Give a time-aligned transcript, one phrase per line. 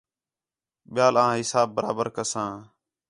[0.93, 2.53] ٻِیال آں حِساب برابر کساں